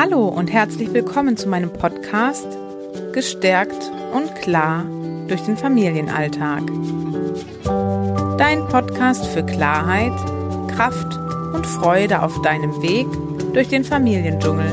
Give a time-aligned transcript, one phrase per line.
[0.00, 2.46] Hallo und herzlich willkommen zu meinem Podcast
[3.12, 4.84] Gestärkt und klar
[5.26, 6.62] durch den Familienalltag.
[8.38, 10.12] Dein Podcast für Klarheit,
[10.68, 11.18] Kraft
[11.52, 13.08] und Freude auf deinem Weg
[13.52, 14.70] durch den Familiendschungel.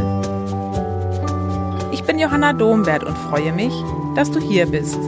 [1.92, 3.74] Ich bin Johanna Dombert und freue mich,
[4.16, 5.00] dass du hier bist.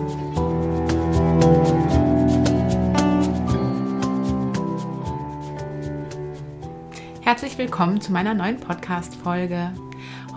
[7.22, 9.74] Herzlich willkommen zu meiner neuen Podcast-Folge.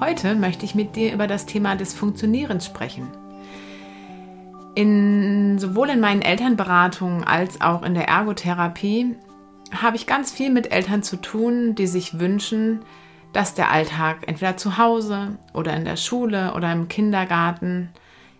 [0.00, 3.08] Heute möchte ich mit dir über das Thema des Funktionierens sprechen.
[4.74, 9.14] In, sowohl in meinen Elternberatungen als auch in der Ergotherapie
[9.72, 12.80] habe ich ganz viel mit Eltern zu tun, die sich wünschen,
[13.34, 17.90] dass der Alltag entweder zu Hause oder in der Schule oder im Kindergarten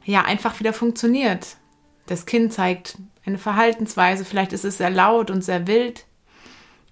[0.06, 1.58] ja einfach wieder funktioniert.
[2.06, 2.96] Das Kind zeigt
[3.26, 6.06] eine Verhaltensweise, vielleicht ist es sehr laut und sehr wild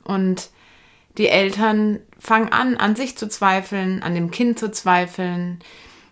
[0.05, 0.51] und
[1.19, 5.59] die Eltern fangen an, an sich zu zweifeln, an dem Kind zu zweifeln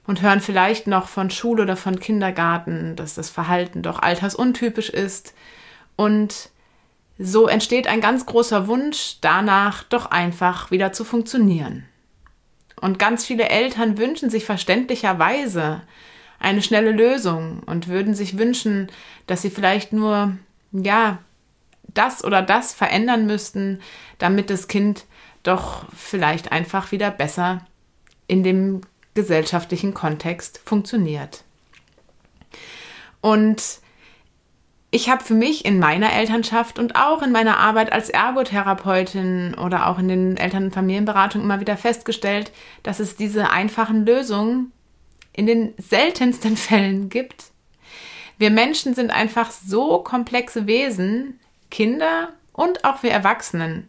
[0.07, 5.35] und hören vielleicht noch von Schule oder von Kindergarten, dass das Verhalten doch altersuntypisch ist.
[5.97, 6.51] Und
[7.19, 11.87] so entsteht ein ganz großer Wunsch danach, doch einfach wieder zu funktionieren.
[12.81, 15.83] Und ganz viele Eltern wünschen sich verständlicherweise
[16.39, 18.89] eine schnelle Lösung und würden sich wünschen,
[19.27, 20.37] dass sie vielleicht nur,
[20.73, 21.19] ja,
[21.97, 23.81] das oder das verändern müssten,
[24.19, 25.05] damit das Kind
[25.43, 27.65] doch vielleicht einfach wieder besser
[28.27, 28.81] in dem
[29.15, 31.45] gesellschaftlichen Kontext funktioniert.
[33.21, 33.81] Und
[34.91, 39.89] ich habe für mich in meiner Elternschaft und auch in meiner Arbeit als Ergotherapeutin oder
[39.89, 42.53] auch in den Eltern- und Familienberatungen immer wieder festgestellt,
[42.83, 44.73] dass es diese einfachen Lösungen
[45.33, 47.47] in den seltensten Fällen gibt.
[48.39, 53.89] Wir Menschen sind einfach so komplexe Wesen, Kinder und auch wir Erwachsenen,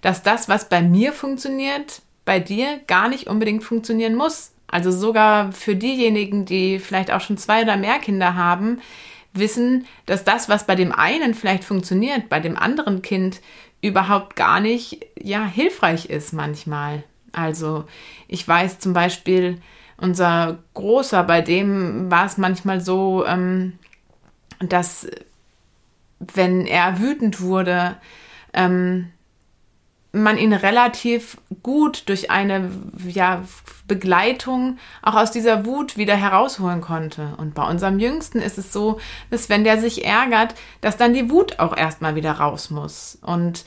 [0.00, 4.52] dass das, was bei mir funktioniert, bei dir gar nicht unbedingt funktionieren muss.
[4.68, 8.80] Also sogar für diejenigen, die vielleicht auch schon zwei oder mehr Kinder haben,
[9.34, 13.40] wissen, dass das, was bei dem einen vielleicht funktioniert, bei dem anderen Kind
[13.80, 17.04] überhaupt gar nicht, ja, hilfreich ist manchmal.
[17.32, 17.84] Also
[18.28, 19.60] ich weiß zum Beispiel,
[19.96, 23.78] unser Großer, bei dem war es manchmal so, ähm,
[24.60, 25.08] dass
[26.34, 27.96] wenn er wütend wurde,
[28.52, 29.10] ähm,
[30.12, 32.70] man ihn relativ gut durch eine
[33.08, 33.42] ja,
[33.88, 37.34] Begleitung auch aus dieser Wut wieder herausholen konnte.
[37.38, 39.00] Und bei unserem Jüngsten ist es so,
[39.30, 43.18] dass wenn der sich ärgert, dass dann die Wut auch erstmal wieder raus muss.
[43.22, 43.64] Und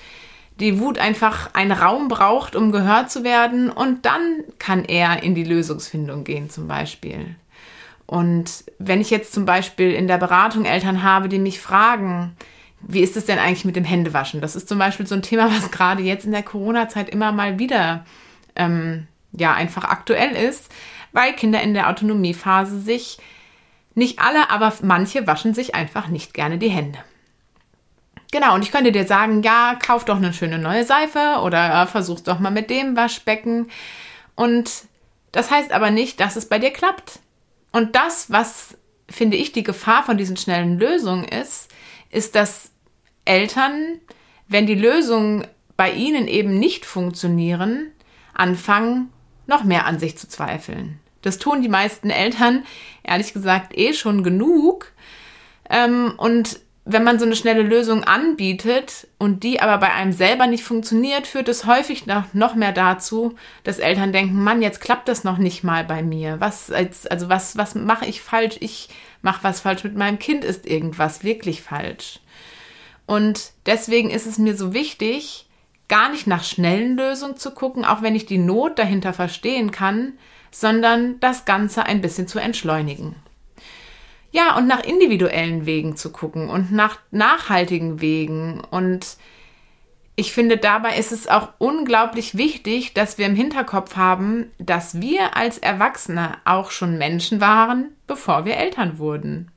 [0.60, 3.72] die Wut einfach einen Raum braucht, um gehört zu werden.
[3.72, 7.36] Und dann kann er in die Lösungsfindung gehen zum Beispiel.
[8.08, 12.36] Und wenn ich jetzt zum Beispiel in der Beratung Eltern habe, die mich fragen,
[12.82, 14.42] wie ist es denn eigentlich mit dem Händewaschen?
[14.42, 17.58] Das ist zum Beispiel so ein Thema, was gerade jetzt in der Corona-Zeit immer mal
[17.58, 18.06] wieder
[18.56, 20.72] ähm, ja einfach aktuell ist,
[21.12, 23.18] weil Kinder in der Autonomiephase sich
[23.96, 27.00] nicht alle, aber manche waschen sich einfach nicht gerne die Hände.
[28.32, 31.88] Genau, und ich könnte dir sagen, ja, kauf doch eine schöne neue Seife oder äh,
[31.88, 33.70] versuch's doch mal mit dem Waschbecken.
[34.36, 34.70] Und
[35.32, 37.20] das heißt aber nicht, dass es bei dir klappt.
[37.76, 38.78] Und das, was
[39.10, 41.70] finde ich die Gefahr von diesen schnellen Lösungen ist,
[42.10, 42.72] ist, dass
[43.26, 44.00] Eltern,
[44.48, 47.92] wenn die Lösungen bei ihnen eben nicht funktionieren,
[48.34, 49.12] anfangen,
[49.46, 51.02] noch mehr an sich zu zweifeln.
[51.22, 52.64] Das tun die meisten Eltern,
[53.04, 54.94] ehrlich gesagt, eh schon genug.
[55.70, 60.46] Ähm, und wenn man so eine schnelle Lösung anbietet und die aber bei einem selber
[60.46, 65.08] nicht funktioniert, führt es häufig noch, noch mehr dazu, dass Eltern denken, Mann, jetzt klappt
[65.08, 66.40] das noch nicht mal bei mir.
[66.40, 68.58] Was als, also was, was mache ich falsch?
[68.60, 68.90] Ich
[69.24, 72.20] mache was falsch mit meinem Kind, ist irgendwas wirklich falsch.
[73.08, 75.48] Und deswegen ist es mir so wichtig,
[75.88, 80.14] gar nicht nach schnellen Lösungen zu gucken, auch wenn ich die Not dahinter verstehen kann,
[80.52, 83.16] sondern das Ganze ein bisschen zu entschleunigen.
[84.36, 88.60] Ja, und nach individuellen Wegen zu gucken und nach nachhaltigen Wegen.
[88.70, 89.16] Und
[90.18, 95.38] ich finde, dabei ist es auch unglaublich wichtig, dass wir im Hinterkopf haben, dass wir
[95.38, 99.52] als Erwachsene auch schon Menschen waren, bevor wir Eltern wurden.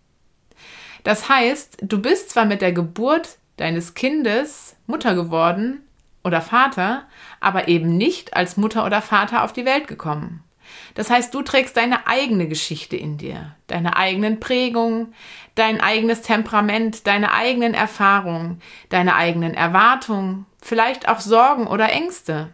[1.03, 5.81] Das heißt, du bist zwar mit der Geburt deines Kindes Mutter geworden
[6.23, 7.09] oder Vater,
[7.41, 10.45] aber eben nicht als Mutter oder Vater auf die Welt gekommen.
[10.95, 15.15] Das heißt, du trägst deine eigene Geschichte in dir, deine eigenen Prägungen,
[15.55, 22.51] dein eigenes Temperament, deine eigenen Erfahrungen, deine eigenen Erwartungen, vielleicht auch Sorgen oder Ängste.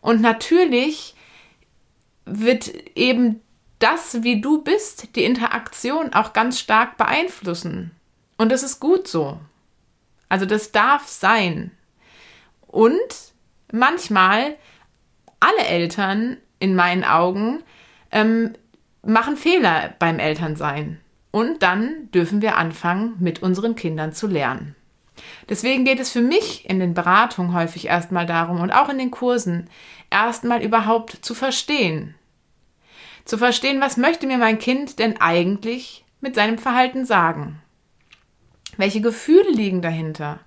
[0.00, 1.14] Und natürlich
[2.24, 3.40] wird eben
[3.78, 7.90] das, wie du bist, die Interaktion auch ganz stark beeinflussen.
[8.36, 9.38] Und das ist gut so.
[10.28, 11.70] Also das darf sein.
[12.66, 13.32] Und
[13.70, 14.56] manchmal
[15.40, 17.62] alle Eltern in meinen Augen,
[18.10, 18.54] ähm,
[19.02, 20.98] machen Fehler beim Elternsein.
[21.30, 24.74] Und dann dürfen wir anfangen, mit unseren Kindern zu lernen.
[25.48, 29.10] Deswegen geht es für mich in den Beratungen häufig erstmal darum und auch in den
[29.10, 29.68] Kursen,
[30.10, 32.14] erstmal überhaupt zu verstehen.
[33.24, 37.60] Zu verstehen, was möchte mir mein Kind denn eigentlich mit seinem Verhalten sagen?
[38.76, 40.40] Welche Gefühle liegen dahinter?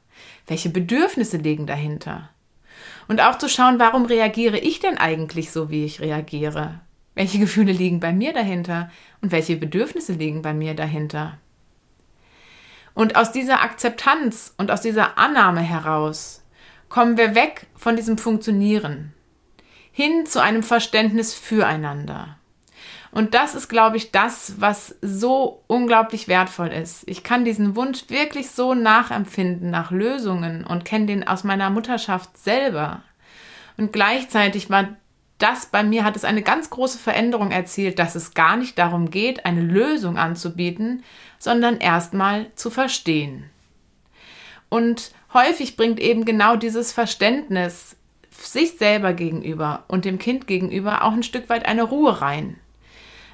[0.47, 2.29] Welche Bedürfnisse liegen dahinter?
[3.07, 6.81] Und auch zu schauen, warum reagiere ich denn eigentlich so, wie ich reagiere?
[7.15, 11.37] Welche Gefühle liegen bei mir dahinter und welche Bedürfnisse liegen bei mir dahinter?
[12.93, 16.43] Und aus dieser Akzeptanz und aus dieser Annahme heraus
[16.89, 19.13] kommen wir weg von diesem Funktionieren
[19.97, 22.37] hin zu einem Verständnis füreinander.
[23.11, 27.03] Und das ist, glaube ich, das, was so unglaublich wertvoll ist.
[27.07, 32.37] Ich kann diesen Wunsch wirklich so nachempfinden nach Lösungen und kenne den aus meiner Mutterschaft
[32.37, 33.01] selber.
[33.77, 34.89] Und gleichzeitig war
[35.37, 39.11] das bei mir, hat es eine ganz große Veränderung erzielt, dass es gar nicht darum
[39.11, 41.03] geht, eine Lösung anzubieten,
[41.37, 43.49] sondern erstmal zu verstehen.
[44.69, 47.95] Und häufig bringt eben genau dieses Verständnis
[48.31, 52.59] sich selber gegenüber und dem Kind gegenüber auch ein Stück weit eine Ruhe rein.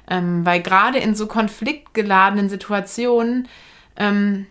[0.08, 3.48] Ähm, weil gerade in so konfliktgeladenen Situationen
[3.96, 4.46] ähm,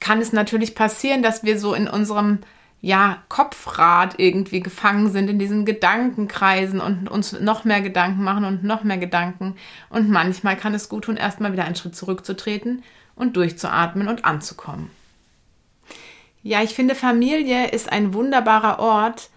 [0.00, 2.40] kann es natürlich passieren, dass wir so in unserem
[2.80, 8.64] ja, Kopfrad irgendwie gefangen sind in diesen Gedankenkreisen und uns noch mehr Gedanken machen und
[8.64, 9.54] noch mehr Gedanken.
[9.88, 12.82] Und manchmal kann es gut tun, erstmal wieder einen Schritt zurückzutreten
[13.14, 14.90] und durchzuatmen und anzukommen.
[16.42, 19.30] Ja, ich finde, Familie ist ein wunderbarer Ort,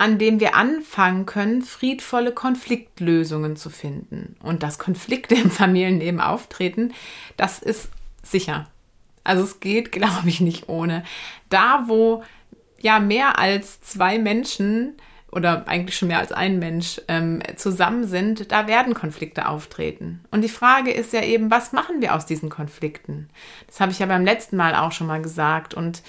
[0.00, 4.34] an dem wir anfangen können, friedvolle Konfliktlösungen zu finden.
[4.42, 6.94] Und dass Konflikte im Familienleben auftreten,
[7.36, 7.90] das ist
[8.22, 8.70] sicher.
[9.24, 11.04] Also es geht, glaube ich, nicht ohne.
[11.50, 12.24] Da, wo
[12.80, 14.94] ja mehr als zwei Menschen
[15.30, 20.24] oder eigentlich schon mehr als ein Mensch ähm, zusammen sind, da werden Konflikte auftreten.
[20.30, 23.28] Und die Frage ist ja eben, was machen wir aus diesen Konflikten?
[23.66, 25.74] Das habe ich ja beim letzten Mal auch schon mal gesagt.
[25.74, 26.02] Und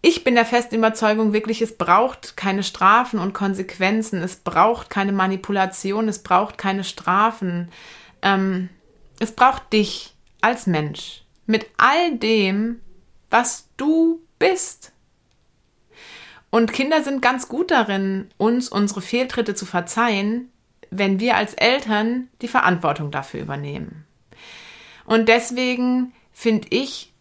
[0.00, 5.12] ich bin der festen Überzeugung wirklich, es braucht keine Strafen und Konsequenzen, es braucht keine
[5.12, 7.68] Manipulation, es braucht keine Strafen.
[8.22, 8.68] Ähm,
[9.18, 12.80] es braucht dich als Mensch mit all dem,
[13.30, 14.92] was du bist.
[16.50, 20.50] Und Kinder sind ganz gut darin, uns unsere Fehltritte zu verzeihen,
[20.90, 24.06] wenn wir als Eltern die Verantwortung dafür übernehmen.
[25.04, 27.12] Und deswegen finde ich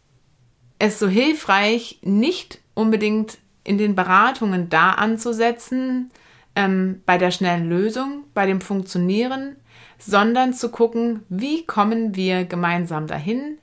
[0.80, 6.12] es so hilfreich, nicht unbedingt in den Beratungen da anzusetzen,
[6.56, 9.56] ähm, bei der schnellen Lösung, bei dem Funktionieren,
[9.98, 13.58] sondern zu gucken, wie kommen wir gemeinsam dahin,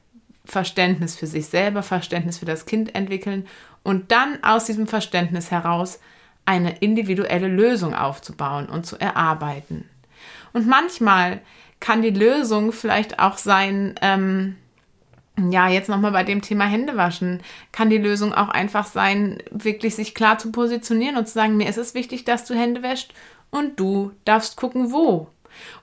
[0.45, 3.47] Verständnis für sich selber, Verständnis für das Kind entwickeln
[3.83, 6.01] und dann aus diesem Verständnis heraus
[6.45, 9.89] eine individuelle Lösung aufzubauen und zu erarbeiten.
[10.53, 11.41] Und manchmal
[11.81, 14.57] kann die Lösung vielleicht auch sein, ähm,
[15.37, 17.43] ja, jetzt nochmal bei dem Thema Händewaschen,
[17.73, 21.69] kann die Lösung auch einfach sein, wirklich sich klar zu positionieren und zu sagen, mir
[21.69, 23.13] ist es wichtig, dass du Hände wäscht
[23.51, 25.29] und du darfst gucken, wo.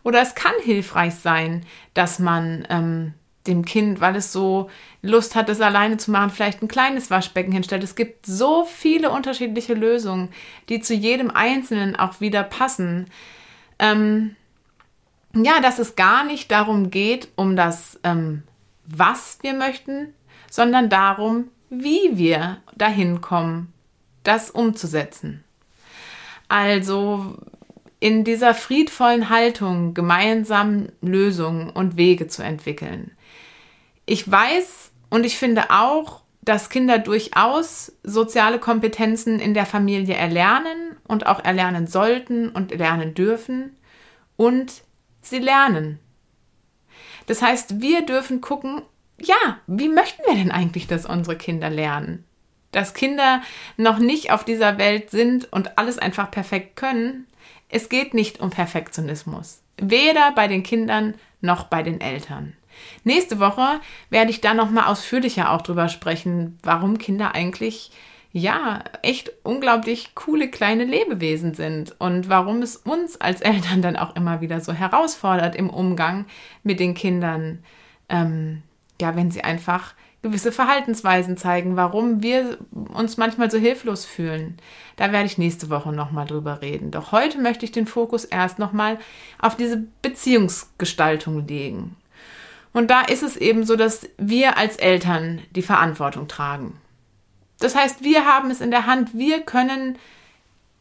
[0.04, 3.14] Oder es kann hilfreich sein, dass man ähm,
[3.48, 4.70] dem Kind, weil es so
[5.02, 7.84] Lust hat, es alleine zu machen, vielleicht ein kleines Waschbecken hinstellt.
[7.84, 10.30] Es gibt so viele unterschiedliche Lösungen,
[10.70, 13.08] die zu jedem Einzelnen auch wieder passen.
[13.80, 14.36] Ähm,
[15.34, 18.44] ja, dass es gar nicht darum geht, um das ähm,
[18.96, 20.14] was wir möchten,
[20.50, 23.72] sondern darum, wie wir dahin kommen,
[24.24, 25.44] das umzusetzen.
[26.50, 27.38] Also
[28.02, 33.12] in dieser friedvollen Haltung gemeinsam Lösungen und Wege zu entwickeln.
[34.06, 40.98] Ich weiß und ich finde auch, dass Kinder durchaus soziale Kompetenzen in der Familie erlernen
[41.08, 43.78] und auch erlernen sollten und lernen dürfen
[44.36, 44.82] und
[45.22, 46.00] sie lernen.
[47.28, 48.82] Das heißt, wir dürfen gucken,
[49.20, 52.26] ja, wie möchten wir denn eigentlich, dass unsere Kinder lernen?
[52.72, 53.42] Dass Kinder
[53.78, 57.28] noch nicht auf dieser Welt sind und alles einfach perfekt können.
[57.70, 59.62] Es geht nicht um Perfektionismus.
[59.78, 62.56] Weder bei den Kindern noch bei den Eltern.
[63.04, 67.92] Nächste Woche werde ich da nochmal ausführlicher auch drüber sprechen, warum Kinder eigentlich
[68.34, 74.16] ja, echt unglaublich coole kleine Lebewesen sind und warum es uns als Eltern dann auch
[74.16, 76.26] immer wieder so herausfordert im Umgang
[76.64, 77.60] mit den Kindern,
[78.08, 78.64] ähm,
[79.02, 82.60] ja, wenn sie einfach gewisse Verhaltensweisen zeigen, warum wir
[82.94, 84.58] uns manchmal so hilflos fühlen.
[84.96, 86.92] Da werde ich nächste Woche nochmal drüber reden.
[86.92, 89.00] Doch heute möchte ich den Fokus erst nochmal
[89.40, 91.96] auf diese Beziehungsgestaltung legen.
[92.72, 96.80] Und da ist es eben so, dass wir als Eltern die Verantwortung tragen.
[97.62, 99.98] Das heißt, wir haben es in der Hand, wir können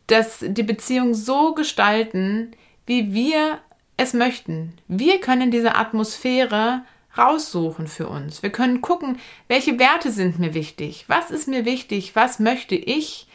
[0.06, 2.52] das, die Beziehung so gestalten,
[2.86, 3.58] wie wir
[3.96, 4.72] es möchten.
[4.88, 6.82] Wir können diese Atmosphäre
[7.16, 8.42] raussuchen für uns.
[8.42, 13.26] Wir können gucken, welche Werte sind mir wichtig, was ist mir wichtig, was möchte ich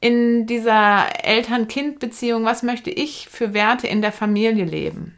[0.00, 5.16] in dieser Eltern-Kind-Beziehung, was möchte ich für Werte in der Familie leben.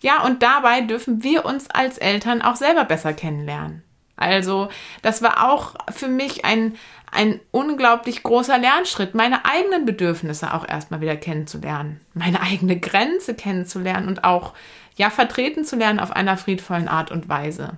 [0.00, 3.82] Ja, und dabei dürfen wir uns als Eltern auch selber besser kennenlernen.
[4.22, 4.68] Also,
[5.02, 6.76] das war auch für mich ein,
[7.10, 14.08] ein unglaublich großer Lernschritt, meine eigenen Bedürfnisse auch erstmal wieder kennenzulernen, meine eigene Grenze kennenzulernen
[14.08, 14.54] und auch
[14.96, 17.76] ja vertreten zu lernen auf einer friedvollen Art und Weise.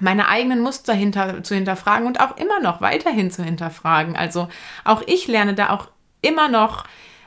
[0.00, 4.16] Meine eigenen Muster hinter, zu hinterfragen und auch immer noch weiterhin zu hinterfragen.
[4.16, 4.48] Also
[4.84, 5.88] auch ich lerne da auch
[6.22, 6.84] immer noch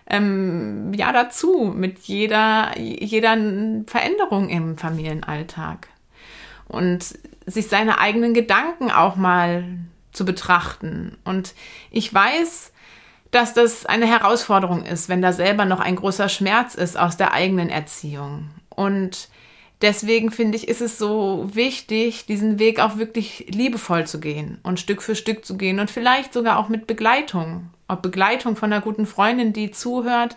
[0.08, 3.38] ähm, ja dazu mit jeder, jeder
[3.88, 5.88] Veränderung im Familienalltag.
[6.72, 9.66] Und sich seine eigenen Gedanken auch mal
[10.12, 11.18] zu betrachten.
[11.24, 11.54] Und
[11.90, 12.72] ich weiß,
[13.32, 17.34] dass das eine Herausforderung ist, wenn da selber noch ein großer Schmerz ist aus der
[17.34, 18.50] eigenen Erziehung.
[18.70, 19.30] Und
[19.82, 24.80] deswegen finde ich, ist es so wichtig, diesen Weg auch wirklich liebevoll zu gehen und
[24.80, 27.70] Stück für Stück zu gehen und vielleicht sogar auch mit Begleitung.
[27.88, 30.36] Ob Begleitung von einer guten Freundin, die zuhört,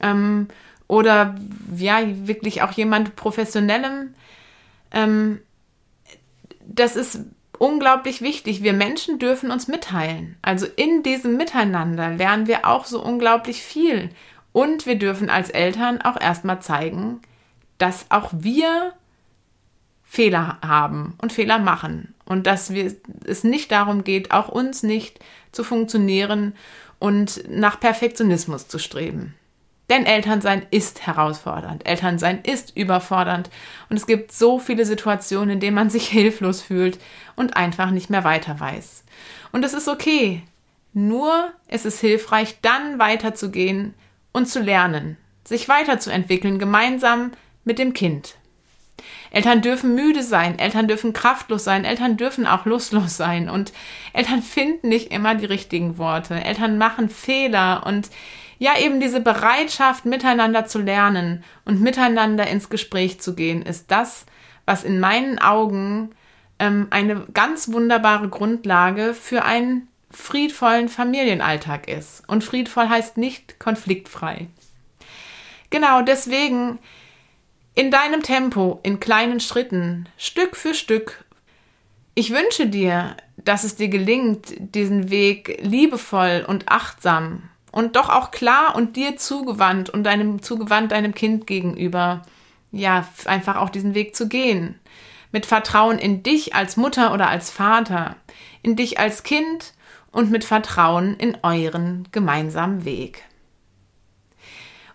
[0.00, 0.48] ähm,
[0.88, 1.34] oder
[1.76, 4.14] ja, wirklich auch jemand Professionellem.
[4.92, 5.40] Ähm,
[6.66, 7.20] das ist
[7.58, 8.62] unglaublich wichtig.
[8.62, 10.36] Wir Menschen dürfen uns mitteilen.
[10.42, 14.10] Also in diesem Miteinander lernen wir auch so unglaublich viel.
[14.52, 17.20] Und wir dürfen als Eltern auch erstmal zeigen,
[17.78, 18.92] dass auch wir
[20.02, 22.94] Fehler haben und Fehler machen und dass wir,
[23.24, 25.18] es nicht darum geht, auch uns nicht
[25.52, 26.54] zu funktionieren
[26.98, 29.34] und nach Perfektionismus zu streben.
[29.88, 33.50] Denn Elternsein ist herausfordernd, Elternsein ist überfordernd.
[33.88, 36.98] Und es gibt so viele Situationen, in denen man sich hilflos fühlt
[37.36, 39.04] und einfach nicht mehr weiter weiß.
[39.52, 40.42] Und es ist okay,
[40.92, 43.94] nur es ist hilfreich, dann weiterzugehen
[44.32, 47.32] und zu lernen, sich weiterzuentwickeln, gemeinsam
[47.64, 48.36] mit dem Kind.
[49.30, 53.48] Eltern dürfen müde sein, Eltern dürfen kraftlos sein, Eltern dürfen auch lustlos sein.
[53.48, 53.72] Und
[54.12, 56.34] Eltern finden nicht immer die richtigen Worte.
[56.42, 57.84] Eltern machen Fehler.
[57.86, 58.08] Und
[58.58, 64.24] ja, eben diese Bereitschaft, miteinander zu lernen und miteinander ins Gespräch zu gehen, ist das,
[64.64, 66.10] was in meinen Augen
[66.58, 72.22] ähm, eine ganz wunderbare Grundlage für einen friedvollen Familienalltag ist.
[72.26, 74.48] Und friedvoll heißt nicht konfliktfrei.
[75.68, 76.78] Genau deswegen
[77.74, 81.24] in deinem Tempo, in kleinen Schritten, Stück für Stück.
[82.14, 88.30] Ich wünsche dir, dass es dir gelingt, diesen Weg liebevoll und achtsam und doch auch
[88.30, 92.22] klar und dir zugewandt und deinem zugewandt deinem Kind gegenüber,
[92.72, 94.80] ja, einfach auch diesen Weg zu gehen.
[95.30, 98.16] Mit Vertrauen in dich als Mutter oder als Vater,
[98.62, 99.74] in dich als Kind
[100.10, 103.24] und mit Vertrauen in euren gemeinsamen Weg.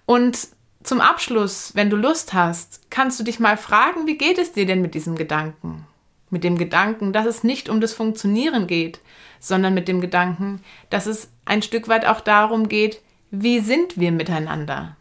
[0.08, 0.48] Und
[0.82, 4.66] zum Abschluss, wenn du Lust hast, kannst du dich mal fragen, wie geht es dir
[4.66, 5.86] denn mit diesem Gedanken?
[6.32, 9.00] Mit dem Gedanken, dass es nicht um das Funktionieren geht,
[9.40, 14.12] sondern mit dem Gedanken, dass es ein Stück weit auch darum geht, wie sind wir
[14.12, 14.96] miteinander?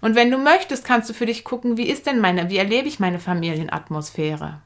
[0.00, 2.88] Und wenn du möchtest, kannst du für dich gucken, wie ist denn meine, wie erlebe
[2.88, 4.60] ich meine Familienatmosphäre?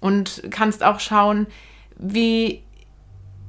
[0.00, 1.46] Und kannst auch schauen,
[1.96, 2.62] wie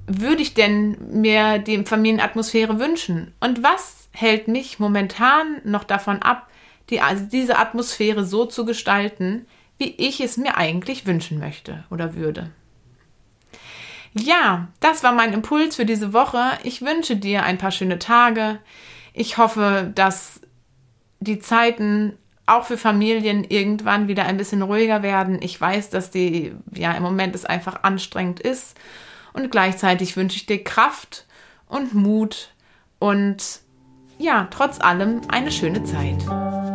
[0.08, 3.34] würde ich denn mir die Familienatmosphäre wünschen?
[3.40, 6.50] Und was hält mich momentan noch davon ab,
[6.90, 9.46] die, also diese Atmosphäre so zu gestalten,
[9.82, 12.52] wie ich es mir eigentlich wünschen möchte oder würde.
[14.14, 16.40] Ja, das war mein Impuls für diese Woche.
[16.64, 18.60] Ich wünsche dir ein paar schöne Tage.
[19.14, 20.40] Ich hoffe, dass
[21.20, 22.14] die Zeiten
[22.46, 25.40] auch für Familien irgendwann wieder ein bisschen ruhiger werden.
[25.42, 28.78] Ich weiß, dass die, ja, im Moment es einfach anstrengend ist.
[29.34, 31.26] Und gleichzeitig wünsche ich dir Kraft
[31.68, 32.54] und Mut
[33.00, 33.62] und
[34.20, 36.71] ja, trotz allem eine schöne Zeit.